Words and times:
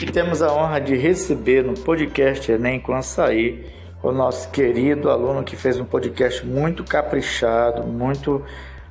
E 0.00 0.06
temos 0.06 0.42
a 0.42 0.52
honra 0.52 0.80
de 0.80 0.94
receber 0.94 1.64
no 1.64 1.74
podcast 1.74 2.52
Enem 2.52 2.80
Açaí 2.86 3.66
o 4.00 4.12
nosso 4.12 4.48
querido 4.50 5.10
aluno 5.10 5.42
que 5.42 5.56
fez 5.56 5.76
um 5.80 5.84
podcast 5.84 6.46
muito 6.46 6.84
caprichado, 6.84 7.82
muito 7.82 8.44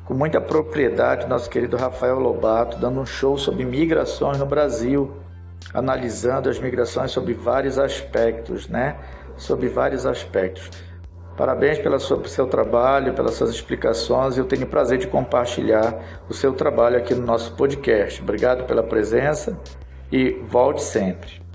com 0.04 0.13
muita 0.13 0.41
propriedade, 0.41 1.25
nosso 1.25 1.49
querido 1.49 1.78
Rafael 1.78 2.20
Lobato, 2.20 2.78
dando 2.78 2.99
um 2.99 3.05
show 3.05 3.38
sobre 3.38 3.63
migrações 3.63 4.38
no 4.38 4.46
Brasil, 4.46 5.13
analisando 5.74 6.49
as 6.49 6.60
migrações 6.60 7.12
sobre 7.12 7.33
vários 7.33 7.79
aspectos, 7.79 8.67
né? 8.67 8.97
Sobre 9.37 9.69
vários 9.69 10.05
aspectos. 10.05 10.69
Parabéns 11.37 11.79
pelo 11.79 11.97
seu 11.99 12.47
trabalho, 12.47 13.13
pelas 13.13 13.35
suas 13.35 13.51
explicações. 13.51 14.37
Eu 14.37 14.44
tenho 14.44 14.63
o 14.63 14.67
prazer 14.67 14.97
de 14.97 15.08
compartilhar 15.08 16.21
o 16.27 16.34
seu 16.34 16.52
trabalho 16.52 16.98
aqui 16.98 17.16
no 17.16 17.26
nosso 17.26 17.53
podcast. 17.53 18.21
Obrigado 18.21 18.66
pela 18.66 18.84
presença 18.84 19.58
e 20.11 20.31
volte 20.49 20.84
sempre. 20.84 21.47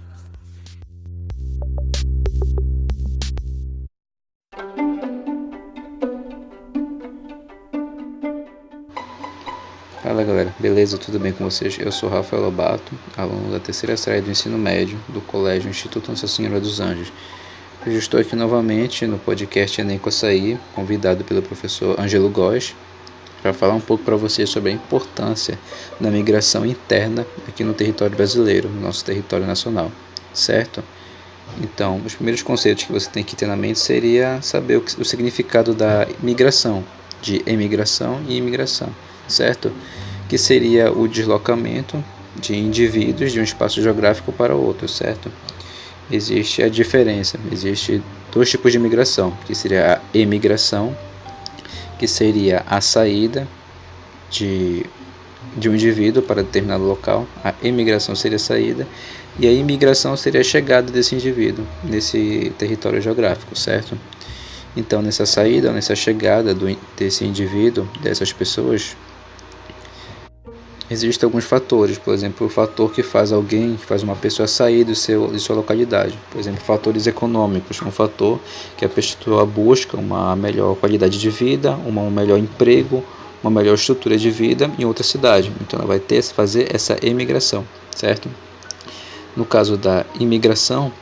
Fala 10.02 10.24
galera, 10.24 10.54
beleza? 10.58 10.98
Tudo 10.98 11.18
bem 11.18 11.32
com 11.32 11.44
vocês? 11.44 11.78
Eu 11.78 11.90
sou 11.90 12.08
Rafael 12.08 12.42
Lobato, 12.42 12.92
aluno 13.16 13.50
da 13.50 13.58
terceira 13.58 13.96
série 13.96 14.20
do 14.20 14.30
ensino 14.30 14.58
médio 14.58 14.98
do 15.08 15.20
Colégio 15.20 15.70
Instituto 15.70 16.10
Nossa 16.10 16.26
Senhora 16.26 16.60
dos 16.60 16.80
Anjos. 16.80 17.12
Eu 17.86 17.96
estou 17.98 18.20
aqui 18.20 18.36
novamente 18.36 19.06
no 19.06 19.18
podcast 19.18 19.80
Enem 19.80 19.98
Coçaí, 19.98 20.58
convidado 20.74 21.24
pelo 21.24 21.40
professor 21.40 21.98
Angelo 21.98 22.28
Góes, 22.28 22.74
para 23.42 23.52
falar 23.52 23.74
um 23.74 23.80
pouco 23.80 24.04
para 24.04 24.16
vocês 24.16 24.48
sobre 24.48 24.70
a 24.70 24.72
importância 24.72 25.58
da 26.00 26.10
migração 26.10 26.64
interna 26.64 27.26
aqui 27.48 27.64
no 27.64 27.74
território 27.74 28.16
brasileiro, 28.16 28.68
no 28.68 28.80
nosso 28.80 29.04
território 29.04 29.44
nacional, 29.44 29.90
certo? 30.32 30.82
Então, 31.60 32.00
os 32.06 32.14
primeiros 32.14 32.42
conceitos 32.42 32.84
que 32.84 32.92
você 32.92 33.10
tem 33.10 33.24
que 33.24 33.34
ter 33.34 33.46
na 33.46 33.56
mente 33.56 33.78
seria 33.78 34.40
saber 34.40 34.76
o, 34.76 34.84
o 34.98 35.04
significado 35.04 35.74
da 35.74 36.06
migração, 36.22 36.84
de 37.20 37.42
emigração 37.44 38.20
e 38.28 38.36
imigração, 38.36 38.88
certo? 39.26 39.72
Que 40.28 40.38
seria 40.38 40.90
o 40.90 41.06
deslocamento 41.08 42.02
de 42.40 42.56
indivíduos 42.56 43.32
de 43.32 43.40
um 43.40 43.42
espaço 43.42 43.82
geográfico 43.82 44.32
para 44.32 44.54
outro, 44.54 44.88
certo? 44.88 45.30
Existe 46.10 46.62
a 46.62 46.68
diferença, 46.68 47.38
existe 47.50 48.02
dois 48.32 48.48
tipos 48.48 48.72
de 48.72 48.78
migração, 48.78 49.36
que 49.46 49.54
seria 49.54 49.94
a 49.94 50.16
emigração 50.16 50.96
que 52.02 52.08
seria 52.08 52.64
a 52.66 52.80
saída 52.80 53.46
de, 54.28 54.84
de 55.56 55.68
um 55.68 55.74
indivíduo 55.74 56.20
para 56.20 56.42
determinado 56.42 56.82
local, 56.82 57.28
a 57.44 57.54
emigração 57.62 58.16
seria 58.16 58.34
a 58.34 58.40
saída, 58.40 58.88
e 59.38 59.46
a 59.46 59.52
imigração 59.52 60.16
seria 60.16 60.40
a 60.40 60.44
chegada 60.44 60.90
desse 60.90 61.14
indivíduo 61.14 61.64
nesse 61.84 62.52
território 62.58 63.00
geográfico, 63.00 63.56
certo? 63.56 63.96
Então, 64.76 65.00
nessa 65.00 65.24
saída, 65.24 65.70
nessa 65.70 65.94
chegada 65.94 66.52
do, 66.52 66.76
desse 66.96 67.24
indivíduo, 67.24 67.88
dessas 68.02 68.32
pessoas, 68.32 68.96
Existem 70.90 71.26
alguns 71.26 71.44
fatores, 71.44 71.96
por 71.96 72.12
exemplo, 72.12 72.46
o 72.46 72.50
fator 72.50 72.92
que 72.92 73.02
faz 73.02 73.32
alguém, 73.32 73.76
que 73.76 73.86
faz 73.86 74.02
uma 74.02 74.16
pessoa 74.16 74.46
sair 74.46 74.84
do 74.84 74.94
seu, 74.94 75.28
de 75.28 75.38
sua 75.38 75.56
localidade. 75.56 76.18
Por 76.30 76.38
exemplo, 76.38 76.60
fatores 76.60 77.06
econômicos, 77.06 77.80
um 77.82 77.90
fator 77.90 78.38
que 78.76 78.84
a 78.84 78.88
pessoa 78.88 79.46
busca 79.46 79.96
uma 79.96 80.36
melhor 80.36 80.74
qualidade 80.76 81.18
de 81.18 81.30
vida, 81.30 81.76
um 81.86 82.10
melhor 82.10 82.38
emprego, 82.38 83.02
uma 83.42 83.50
melhor 83.50 83.74
estrutura 83.74 84.16
de 84.16 84.30
vida 84.30 84.70
em 84.78 84.84
outra 84.84 85.02
cidade. 85.02 85.52
Então 85.60 85.78
ela 85.78 85.88
vai 85.88 85.98
ter 85.98 86.22
que 86.22 86.34
fazer 86.34 86.74
essa 86.74 86.96
emigração, 87.02 87.64
certo? 87.94 88.28
No 89.36 89.44
caso 89.44 89.76
da 89.76 90.04
imigração, 90.20 90.92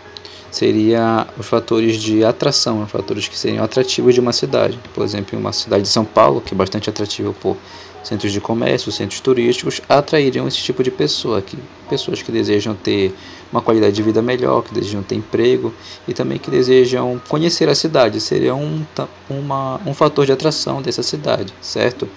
seria 0.51 1.27
os 1.39 1.47
fatores 1.47 1.97
de 1.97 2.25
atração, 2.25 2.83
os 2.83 2.91
fatores 2.91 3.29
que 3.29 3.39
seriam 3.39 3.65
atrativos 3.65 4.15
de 4.15 4.21
uma 4.21 4.33
cidade. 4.33 4.79
Por 4.95 5.05
exemplo, 5.05 5.39
uma 5.39 5.53
cidade 5.53 5.83
de 5.83 5.89
São 5.89 6.05
Paulo, 6.05 6.41
que 6.41 6.55
é 6.55 6.57
bastante 6.57 6.89
atrativa 6.89 7.33
por 7.33 7.57
centros 8.03 8.33
de 8.33 8.41
comércio, 8.41 8.91
centros 8.91 9.21
turísticos, 9.21 9.81
atrairiam 9.89 10.47
esse 10.47 10.59
tipo 10.59 10.83
de 10.83 10.91
pessoa 10.91 11.39
aqui. 11.39 11.59
Pessoas 11.89 12.23
que 12.23 12.33
desejam 12.33 12.75
ter 12.75 13.15
uma 13.53 13.61
qualidade 13.61 13.95
de 13.95 14.03
vida 14.03 14.23
melhor, 14.23 14.63
que 14.63 14.73
desejam 14.73 15.03
ter 15.03 15.17
emprego 15.17 15.73
e 16.07 16.15
também 16.15 16.39
que 16.39 16.51
desejam 16.51 17.21
conhecer 17.29 17.69
a 17.69 17.75
cidade. 17.75 18.21
Seria 18.21 18.55
um, 18.55 18.85
uma, 19.29 19.81
um 19.87 19.95
fator 19.95 20.25
de 20.25 20.33
atração 20.33 20.81
dessa 20.81 21.03
cidade, 21.03 21.53
certo? 21.61 22.09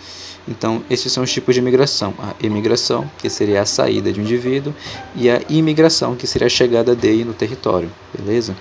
Então, 0.48 0.84
esses 0.90 1.12
são 1.12 1.24
os 1.24 1.32
tipos 1.32 1.56
de 1.56 1.62
imigração. 1.62 2.14
A 2.20 2.34
imigração, 2.46 3.10
que 3.18 3.30
seria 3.30 3.62
a 3.62 3.66
saída 3.66 4.12
de 4.12 4.20
um 4.20 4.24
indivíduo, 4.24 4.74
e 5.16 5.30
a 5.30 5.42
imigração, 5.50 6.16
que 6.16 6.28
seria 6.28 6.48
a 6.48 6.50
chegada 6.50 6.94
dele 6.94 7.24
no 7.24 7.34
território, 7.34 7.90
beleza? 8.18 8.56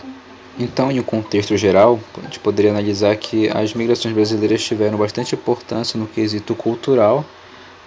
Então, 0.58 0.90
em 0.90 1.00
um 1.00 1.02
contexto 1.02 1.56
geral, 1.56 1.98
a 2.18 2.22
gente 2.22 2.38
poderia 2.38 2.70
analisar 2.70 3.16
que 3.16 3.48
as 3.48 3.72
migrações 3.72 4.14
brasileiras 4.14 4.62
tiveram 4.62 4.98
bastante 4.98 5.34
importância 5.34 5.98
no 5.98 6.06
quesito 6.06 6.54
cultural, 6.54 7.24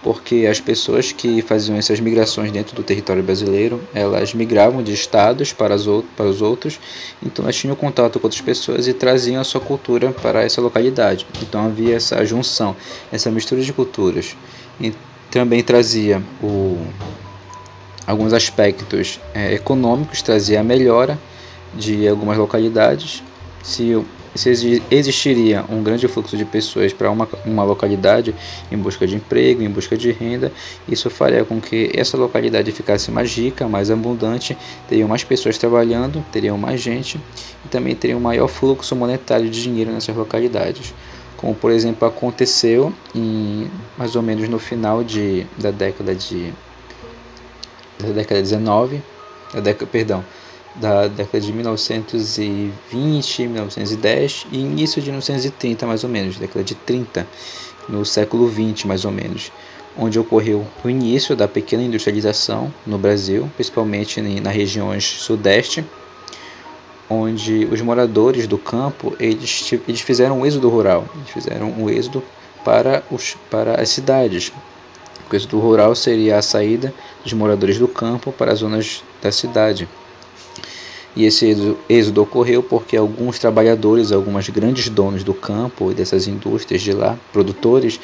porque 0.01 0.47
as 0.49 0.59
pessoas 0.59 1.11
que 1.11 1.41
faziam 1.41 1.77
essas 1.77 1.99
migrações 1.99 2.51
dentro 2.51 2.75
do 2.75 2.83
território 2.83 3.23
brasileiro, 3.23 3.81
elas 3.93 4.33
migravam 4.33 4.83
de 4.83 4.93
estados 4.93 5.53
para, 5.53 5.75
os 5.75 6.41
outros, 6.41 6.79
então 7.23 7.45
elas 7.45 7.55
tinham 7.55 7.75
contato 7.75 8.19
com 8.19 8.25
outras 8.27 8.41
pessoas 8.41 8.87
e 8.87 8.93
traziam 8.93 9.41
a 9.41 9.43
sua 9.43 9.61
cultura 9.61 10.11
para 10.11 10.43
essa 10.43 10.59
localidade. 10.59 11.25
Então 11.41 11.65
havia 11.65 11.95
essa 11.95 12.23
junção, 12.25 12.75
essa 13.11 13.31
mistura 13.31 13.61
de 13.61 13.73
culturas. 13.73 14.35
E 14.79 14.93
também 15.31 15.63
trazia 15.63 16.21
o, 16.41 16.77
alguns 18.05 18.33
aspectos 18.33 19.19
é, 19.33 19.53
econômicos, 19.53 20.21
trazia 20.21 20.61
a 20.61 20.63
melhora 20.63 21.17
de 21.75 22.07
algumas 22.07 22.37
localidades, 22.37 23.23
se, 23.63 23.99
se 24.35 24.81
existiria 24.91 25.65
um 25.69 25.81
grande 25.81 26.07
fluxo 26.07 26.37
de 26.37 26.45
pessoas 26.45 26.93
para 26.93 27.09
uma, 27.09 27.27
uma 27.45 27.63
localidade 27.63 28.33
em 28.71 28.77
busca 28.77 29.07
de 29.07 29.15
emprego, 29.15 29.61
em 29.63 29.69
busca 29.69 29.97
de 29.97 30.11
renda, 30.11 30.51
isso 30.87 31.09
faria 31.09 31.43
com 31.43 31.59
que 31.59 31.91
essa 31.95 32.15
localidade 32.15 32.71
ficasse 32.71 33.11
mais 33.11 33.35
rica, 33.35 33.67
mais 33.67 33.89
abundante, 33.89 34.57
teriam 34.87 35.07
mais 35.07 35.23
pessoas 35.23 35.57
trabalhando, 35.57 36.23
teriam 36.31 36.57
mais 36.57 36.79
gente 36.79 37.19
e 37.65 37.67
também 37.69 37.95
teria 37.95 38.15
um 38.15 38.21
maior 38.21 38.47
fluxo 38.47 38.95
monetário 38.95 39.49
de 39.49 39.61
dinheiro 39.61 39.91
nessas 39.91 40.15
localidades. 40.15 40.93
Como 41.37 41.53
por 41.53 41.71
exemplo 41.71 42.07
aconteceu 42.07 42.93
em 43.13 43.69
mais 43.97 44.15
ou 44.15 44.21
menos 44.21 44.47
no 44.47 44.59
final 44.59 45.03
de, 45.03 45.45
da 45.57 45.71
década 45.71 46.15
de 46.15 46.53
da 47.99 48.09
década 48.09 48.41
19, 48.41 49.01
da 49.53 49.59
década, 49.61 49.89
perdão, 49.89 50.23
da 50.75 51.07
década 51.07 51.39
de 51.39 51.53
1920, 51.53 53.47
1910 53.47 54.47
e 54.51 54.57
início 54.57 55.01
de 55.01 55.09
1930 55.09 55.87
mais 55.87 56.03
ou 56.03 56.09
menos, 56.09 56.37
década 56.37 56.63
de 56.63 56.75
30, 56.75 57.27
no 57.87 58.05
século 58.05 58.47
20 58.47 58.87
mais 58.87 59.05
ou 59.05 59.11
menos, 59.11 59.51
onde 59.97 60.19
ocorreu 60.19 60.67
o 60.83 60.89
início 60.89 61.35
da 61.35 61.47
pequena 61.47 61.83
industrialização 61.83 62.73
no 62.85 62.97
Brasil, 62.97 63.49
principalmente 63.55 64.21
nas 64.21 64.53
regiões 64.53 65.05
sudeste, 65.05 65.85
onde 67.09 67.65
os 67.71 67.81
moradores 67.81 68.47
do 68.47 68.57
campo 68.57 69.15
eles, 69.19 69.71
eles 69.87 70.01
fizeram 70.01 70.39
um 70.39 70.45
êxodo 70.45 70.67
rural, 70.69 71.05
eles 71.15 71.29
fizeram 71.29 71.69
um 71.69 71.89
êxodo 71.89 72.21
para, 72.63 73.03
os, 73.11 73.37
para 73.49 73.79
as 73.79 73.89
cidades. 73.89 74.51
O 75.31 75.35
êxodo 75.35 75.59
rural 75.59 75.95
seria 75.95 76.37
a 76.37 76.41
saída 76.41 76.93
dos 77.23 77.33
moradores 77.33 77.77
do 77.77 77.87
campo 77.87 78.31
para 78.31 78.51
as 78.51 78.59
zonas 78.59 79.03
da 79.21 79.31
cidade. 79.31 79.87
E 81.15 81.25
esse 81.25 81.77
êxodo 81.87 82.21
ocorreu 82.21 82.61
porque 82.61 82.97
alguns 82.97 83.39
trabalhadores, 83.39 84.11
algumas 84.11 84.49
grandes 84.49 84.89
donos 84.89 85.23
do 85.23 85.33
campo 85.33 85.91
e 85.91 85.93
dessas 85.93 86.27
indústrias 86.27 86.81
de 86.81 86.91
lá, 86.91 87.17
produtores, 87.31 87.99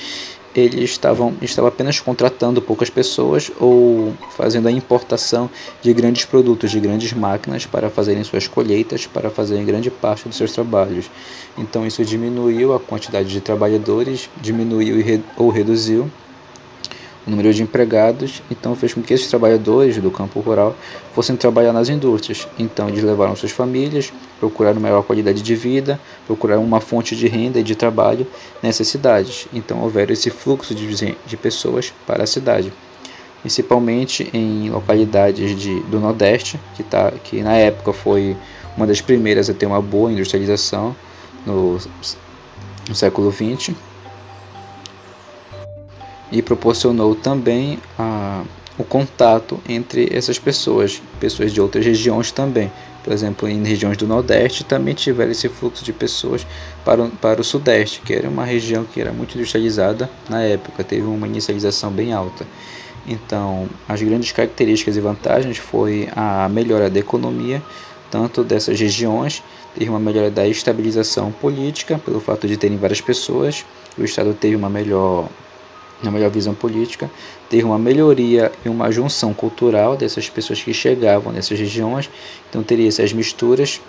eles 0.56 0.92
estavam, 0.92 1.34
estavam 1.42 1.70
apenas 1.70 2.00
contratando 2.00 2.62
poucas 2.62 2.90
pessoas 2.90 3.52
ou 3.60 4.13
fazendo 4.36 4.68
a 4.68 4.72
importação 4.72 5.50
de 5.81 5.94
grandes 5.94 6.25
produtos, 6.25 6.72
de 6.72 6.80
grandes 6.80 7.13
máquinas 7.13 7.66
para 7.66 7.90
fazerem 7.90 8.24
suas 8.24 8.48
colheitas, 8.48 9.06
para 9.08 9.30
fazerem 9.30 9.66
grande 9.66 9.90
parte 9.90 10.28
dos 10.28 10.38
seus 10.38 10.52
trabalhos. 10.52 11.10
Então 11.57 11.86
isso 11.86 12.04
diminuiu 12.04 12.74
a 12.74 12.80
quantidade 12.80 13.30
de 13.30 13.42
trabalhadores, 13.42 14.30
diminuiu 14.42 15.22
ou 15.38 15.50
reduziu 15.50 16.10
o 17.25 17.29
número 17.29 17.53
de 17.53 17.62
empregados, 17.62 18.41
então 18.50 18.75
fez 18.75 18.94
com 18.94 19.01
que 19.01 19.13
esses 19.13 19.27
trabalhadores 19.27 19.97
do 19.97 20.09
campo 20.09 20.39
rural 20.39 20.75
fossem 21.13 21.35
trabalhar 21.35 21.71
nas 21.71 21.88
indústrias. 21.88 22.47
Então 22.57 22.89
eles 22.89 23.03
levaram 23.03 23.35
suas 23.35 23.51
famílias, 23.51 24.12
procuraram 24.39 24.79
maior 24.79 25.03
qualidade 25.03 25.41
de 25.41 25.56
vida, 25.56 26.00
procuraram 26.25 26.63
uma 26.63 26.81
fonte 26.81 27.15
de 27.15 27.27
renda 27.27 27.59
e 27.59 27.63
de 27.63 27.75
trabalho 27.75 28.25
nessas 28.62 28.88
cidades. 28.88 29.47
Então 29.53 29.81
houveram 29.81 30.13
esse 30.13 30.29
fluxo 30.29 30.73
de, 30.73 31.15
de 31.25 31.38
pessoas 31.38 31.94
para 32.07 32.23
a 32.23 32.27
cidade, 32.27 32.73
principalmente 33.41 34.29
em 34.33 34.69
localidades 34.69 35.56
de, 35.59 35.79
do 35.81 36.00
Nordeste, 36.00 36.59
que, 36.75 36.81
tá, 36.81 37.12
que 37.23 37.41
na 37.44 37.56
época 37.56 37.94
foi 37.94 38.35
uma 38.75 38.88
das 38.88 39.00
primeiras 39.00 39.50
a 39.50 39.53
ter 39.53 39.68
uma 39.68 39.81
boa 39.81 40.12
industrialização 40.12 40.95
no, 41.45 41.77
no 42.89 42.95
século 42.95 43.31
XX 43.31 43.75
e 46.31 46.42
proporcionou 46.42 47.16
também 47.16 47.80
a, 47.98 48.44
o 48.78 48.83
contato 48.83 49.60
entre 49.68 50.10
essas 50.12 50.39
pessoas, 50.39 51.01
pessoas 51.19 51.51
de 51.51 51.60
outras 51.60 51.86
regiões 51.86 52.31
também. 52.31 52.72
Por 53.04 53.12
exemplo, 53.12 53.50
em 53.50 53.63
regiões 53.63 53.98
do 53.98 54.07
Nordeste 54.07 54.63
também 54.63 54.94
tiveram 54.94 55.31
esse 55.31 55.50
fluxo 55.50 55.83
de 55.83 55.92
pessoas 55.92 56.45
para 56.86 57.04
o, 57.04 57.10
para 57.10 57.42
o 57.42 57.44
Sudeste, 57.44 58.01
que 58.01 58.13
era 58.13 58.30
uma 58.30 58.45
região 58.45 58.83
que 58.83 59.01
era 59.01 59.12
muito 59.12 59.36
industrializada 59.36 60.10
na 60.30 60.42
época, 60.44 60.83
teve 60.83 61.04
uma 61.04 61.28
inicialização 61.28 61.92
bem 61.92 62.13
alta. 62.13 62.45
Então, 63.07 63.68
as 63.89 64.01
grandes 64.01 64.31
características 64.31 64.95
e 64.95 65.01
vantagens 65.01 65.57
foi 65.57 66.07
a 66.16 66.48
melhora 66.48 66.89
da 66.89 67.00
economia, 67.00 67.62
tanto 68.12 68.44
dessas 68.44 68.80
regiões, 68.80 69.42
teve 69.75 69.89
uma 69.89 70.00
melhora 70.00 70.30
da 70.30 70.48
estabilização 70.48 71.31
política, 71.31 71.98
pelo 71.98 72.19
fato 72.19 72.48
de 72.48 72.57
terem 72.57 72.78
várias 72.78 73.01
pessoas, 73.01 73.66
o 73.98 74.04
Estado 74.04 74.33
teve 74.33 74.56
uma 74.56 74.69
melhor 74.69 75.28
uma 76.03 76.12
melhor 76.12 76.30
visão 76.30 76.53
política, 76.53 77.09
teve 77.50 77.63
uma 77.63 77.80
melhoria 77.80 78.51
e 78.65 78.69
uma 78.69 78.92
junção 78.92 79.33
cultural 79.33 79.95
dessas 79.95 80.30
pessoas 80.30 80.62
que 80.62 80.74
chegavam 80.74 81.31
nessas 81.31 81.59
regiões, 81.59 82.09
então 82.50 82.63
teria 82.63 82.88
essas 82.88 83.13
misturas 83.13 83.80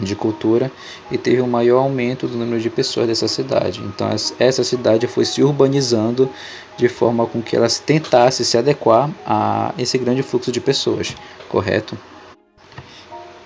de 0.00 0.14
cultura 0.14 0.70
e 1.10 1.18
teve 1.18 1.42
um 1.42 1.46
maior 1.46 1.78
aumento 1.78 2.28
do 2.28 2.36
número 2.36 2.60
de 2.60 2.70
pessoas 2.70 3.06
dessa 3.06 3.26
cidade. 3.26 3.80
Então 3.80 4.08
essa 4.38 4.62
cidade 4.62 5.06
foi 5.06 5.24
se 5.24 5.42
urbanizando 5.42 6.30
de 6.76 6.88
forma 6.88 7.26
com 7.26 7.42
que 7.42 7.56
ela 7.56 7.66
tentasse 7.84 8.44
se 8.44 8.56
adequar 8.56 9.10
a 9.26 9.74
esse 9.76 9.98
grande 9.98 10.22
fluxo 10.22 10.52
de 10.52 10.60
pessoas, 10.60 11.14
correto? 11.48 11.98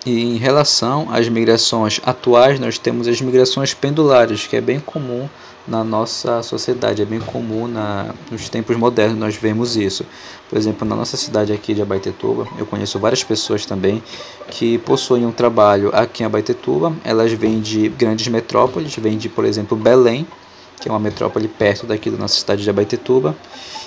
E 0.04 0.20
em 0.20 0.36
relação 0.36 1.08
às 1.12 1.28
migrações 1.28 2.00
atuais, 2.04 2.58
nós 2.58 2.76
temos 2.76 3.06
as 3.06 3.20
migrações 3.20 3.72
pendulares, 3.72 4.46
que 4.46 4.56
é 4.56 4.60
bem 4.60 4.80
comum 4.80 5.28
na 5.66 5.84
nossa 5.84 6.42
sociedade, 6.42 7.02
é 7.02 7.04
bem 7.04 7.20
comum 7.20 7.68
na, 7.68 8.14
nos 8.30 8.48
tempos 8.48 8.76
modernos 8.76 9.18
nós 9.18 9.36
vemos 9.36 9.76
isso. 9.76 10.04
Por 10.48 10.58
exemplo, 10.58 10.86
na 10.86 10.96
nossa 10.96 11.16
cidade 11.16 11.52
aqui 11.52 11.72
de 11.72 11.82
Abaetetuba, 11.82 12.46
eu 12.58 12.66
conheço 12.66 12.98
várias 12.98 13.22
pessoas 13.22 13.64
também 13.64 14.02
que 14.50 14.78
possuem 14.78 15.24
um 15.24 15.32
trabalho 15.32 15.90
aqui 15.94 16.22
em 16.22 16.26
Abaetetuba, 16.26 16.92
elas 17.04 17.32
vêm 17.32 17.60
de 17.60 17.88
grandes 17.88 18.26
metrópoles, 18.28 18.94
vêm 18.96 19.16
de, 19.16 19.28
por 19.28 19.44
exemplo, 19.44 19.76
Belém, 19.76 20.26
que 20.80 20.88
é 20.88 20.92
uma 20.92 20.98
metrópole 20.98 21.46
perto 21.46 21.86
daqui 21.86 22.10
da 22.10 22.18
nossa 22.18 22.34
cidade 22.34 22.62
de 22.62 22.70
Abaetetuba, 22.70 23.36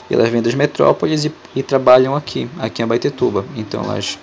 e 0.10 0.13
elas 0.13 0.30
vêm 0.30 0.42
das 0.42 0.56
metrópoles 0.56 1.25
e, 1.25 1.33
e 1.56 1.62
trabalham 1.62 2.16
aqui, 2.16 2.50
aqui 2.57 2.81
em 2.81 2.86
Abaetetuba. 2.86 3.45
Então 3.56 3.83
elas 3.83 4.18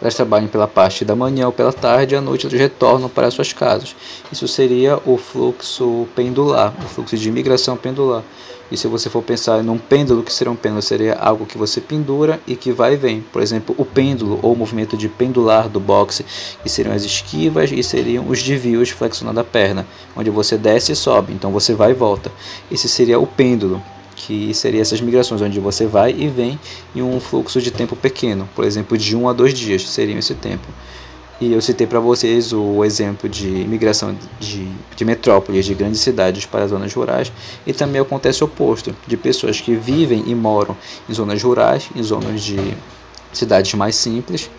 elas 0.00 0.14
trabalham 0.14 0.48
pela 0.48 0.66
parte 0.66 1.04
da 1.04 1.16
manhã 1.16 1.46
ou 1.46 1.52
pela 1.52 1.72
tarde 1.72 2.14
e 2.14 2.18
à 2.18 2.20
noite 2.20 2.46
elas 2.46 2.58
retornam 2.58 3.08
para 3.08 3.30
suas 3.30 3.52
casas. 3.52 3.94
Isso 4.30 4.46
seria 4.48 4.98
o 5.04 5.16
fluxo 5.16 6.06
pendular, 6.14 6.74
o 6.84 6.88
fluxo 6.88 7.16
de 7.16 7.28
imigração 7.28 7.76
pendular. 7.76 8.22
E 8.70 8.76
se 8.76 8.86
você 8.86 9.08
for 9.08 9.22
pensar 9.22 9.62
num 9.62 9.78
pêndulo, 9.78 10.22
que 10.22 10.32
seria 10.32 10.52
um 10.52 10.56
pêndulo? 10.56 10.82
Seria 10.82 11.14
algo 11.14 11.46
que 11.46 11.56
você 11.56 11.80
pendura 11.80 12.38
e 12.46 12.54
que 12.54 12.70
vai 12.70 12.94
e 12.94 12.96
vem. 12.96 13.22
Por 13.32 13.40
exemplo, 13.40 13.74
o 13.78 13.84
pêndulo 13.84 14.38
ou 14.42 14.52
o 14.52 14.56
movimento 14.56 14.94
de 14.94 15.08
pendular 15.08 15.68
do 15.68 15.80
boxe, 15.80 16.24
que 16.62 16.68
seriam 16.68 16.94
as 16.94 17.02
esquivas 17.02 17.72
e 17.72 17.82
seriam 17.82 18.28
os 18.28 18.42
desvios 18.42 18.90
flexionando 18.90 19.40
a 19.40 19.44
perna, 19.44 19.86
onde 20.14 20.28
você 20.28 20.58
desce 20.58 20.92
e 20.92 20.96
sobe, 20.96 21.32
então 21.32 21.50
você 21.50 21.72
vai 21.72 21.92
e 21.92 21.94
volta. 21.94 22.30
Esse 22.70 22.88
seria 22.88 23.18
o 23.18 23.26
pêndulo 23.26 23.82
que 24.18 24.52
seria 24.52 24.82
essas 24.82 25.00
migrações, 25.00 25.40
onde 25.40 25.60
você 25.60 25.86
vai 25.86 26.10
e 26.10 26.28
vem 26.28 26.58
em 26.94 27.02
um 27.02 27.20
fluxo 27.20 27.62
de 27.62 27.70
tempo 27.70 27.94
pequeno, 27.94 28.48
por 28.54 28.64
exemplo, 28.64 28.98
de 28.98 29.16
um 29.16 29.28
a 29.28 29.32
dois 29.32 29.54
dias 29.54 29.88
seria 29.88 30.18
esse 30.18 30.34
tempo. 30.34 30.66
E 31.40 31.52
eu 31.52 31.62
citei 31.62 31.86
para 31.86 32.00
vocês 32.00 32.52
o 32.52 32.84
exemplo 32.84 33.28
de 33.28 33.46
migração 33.46 34.16
de, 34.40 34.68
de 34.96 35.04
metrópoles, 35.04 35.64
de 35.64 35.72
grandes 35.72 36.00
cidades 36.00 36.44
para 36.44 36.66
zonas 36.66 36.92
rurais, 36.92 37.30
e 37.64 37.72
também 37.72 38.00
acontece 38.00 38.42
o 38.42 38.46
oposto, 38.46 38.94
de 39.06 39.16
pessoas 39.16 39.60
que 39.60 39.76
vivem 39.76 40.24
e 40.26 40.34
moram 40.34 40.76
em 41.08 41.14
zonas 41.14 41.40
rurais, 41.40 41.88
em 41.94 42.02
zonas 42.02 42.42
de 42.42 42.58
cidades 43.32 43.72
mais 43.74 43.94
simples, 43.94 44.50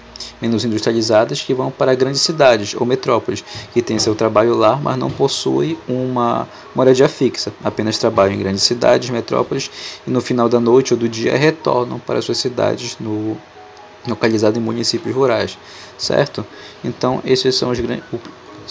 menos 0.41 0.65
industrializadas 0.65 1.41
que 1.41 1.53
vão 1.53 1.71
para 1.71 1.93
grandes 1.95 2.21
cidades 2.21 2.73
ou 2.75 2.85
metrópoles, 2.85 3.43
que 3.73 3.81
têm 3.81 3.99
seu 3.99 4.15
trabalho 4.15 4.55
lá, 4.55 4.75
mas 4.75 4.97
não 4.97 5.09
possuem 5.09 5.77
uma 5.87 6.47
moradia 6.75 7.09
fixa, 7.09 7.51
apenas 7.63 7.97
trabalham 7.97 8.35
em 8.35 8.39
grandes 8.39 8.63
cidades, 8.63 9.09
metrópoles, 9.09 9.69
e 10.05 10.11
no 10.11 10.21
final 10.21 10.49
da 10.49 10.59
noite 10.59 10.93
ou 10.93 10.99
do 10.99 11.07
dia 11.07 11.35
retornam 11.37 11.99
para 11.99 12.21
suas 12.21 12.37
cidades 12.37 12.97
no 12.99 13.37
localizadas 14.07 14.57
em 14.57 14.61
municípios 14.61 15.13
rurais, 15.13 15.57
certo? 15.97 16.45
Então, 16.83 17.21
esses 17.25 17.53
são 17.55 17.69
os 17.69 17.79
grandes 17.79 18.03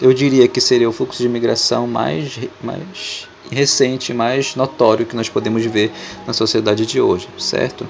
eu 0.00 0.12
diria 0.14 0.46
que 0.46 0.60
seria 0.60 0.88
o 0.88 0.92
fluxo 0.92 1.18
de 1.18 1.26
imigração 1.26 1.86
mais, 1.86 2.38
mais 2.62 3.28
recente, 3.50 4.14
mais 4.14 4.54
notório 4.54 5.06
que 5.06 5.16
nós 5.16 5.28
podemos 5.28 5.64
ver 5.64 5.90
na 6.26 6.32
sociedade 6.32 6.86
de 6.86 7.00
hoje, 7.00 7.28
certo? 7.38 7.86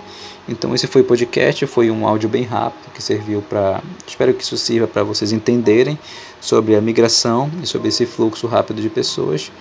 Então 0.49 0.75
esse 0.75 0.87
foi 0.87 1.03
o 1.03 1.05
podcast, 1.05 1.67
foi 1.67 1.91
um 1.91 2.07
áudio 2.07 2.29
bem 2.29 2.43
rápido 2.43 2.91
que 2.93 3.03
serviu 3.03 3.43
para, 3.43 3.83
espero 4.07 4.33
que 4.33 4.43
isso 4.43 4.57
sirva 4.57 4.87
para 4.87 5.03
vocês 5.03 5.31
entenderem 5.31 5.99
sobre 6.41 6.75
a 6.75 6.81
migração 6.81 7.51
e 7.63 7.67
sobre 7.67 7.89
esse 7.89 8.07
fluxo 8.07 8.47
rápido 8.47 8.81
de 8.81 8.89
pessoas. 8.89 9.53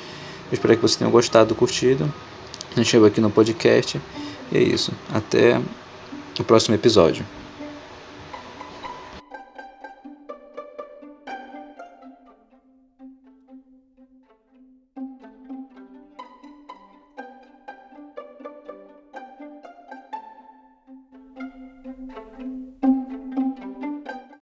Eu 0.50 0.54
espero 0.54 0.76
que 0.76 0.82
vocês 0.82 0.96
tenham 0.96 1.12
gostado, 1.12 1.54
curtido. 1.54 2.12
A 2.72 2.76
gente 2.76 2.90
chegou 2.90 3.08
aqui 3.08 3.20
no 3.20 3.30
podcast 3.30 4.00
e 4.52 4.58
é 4.58 4.62
isso. 4.62 4.94
Até 5.14 5.60
o 6.40 6.44
próximo 6.44 6.74
episódio. 6.74 7.26